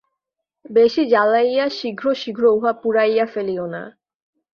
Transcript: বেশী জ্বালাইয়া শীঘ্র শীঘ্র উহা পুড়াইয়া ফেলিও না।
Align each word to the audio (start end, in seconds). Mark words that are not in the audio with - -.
বেশী 0.65 1.03
জ্বালাইয়া 1.09 1.65
শীঘ্র 1.69 2.05
শীঘ্র 2.13 2.43
উহা 2.57 2.71
পুড়াইয়া 2.81 3.25
ফেলিও 3.25 3.65
না। 3.67 3.83